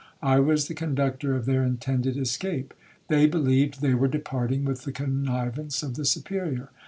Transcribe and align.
I 0.23 0.39
was 0.39 0.67
the 0.67 0.73
conductor 0.73 1.35
of 1.35 1.45
their 1.45 1.61
(intended) 1.63 2.17
escape; 2.17 2.73
they 3.07 3.27
believed 3.27 3.81
they 3.81 3.93
were 3.93 4.07
departing 4.07 4.65
with 4.65 4.83
the 4.83 4.91
connivance 4.91 5.83
of 5.83 5.93
the 5.93 6.05
Superior. 6.05 6.71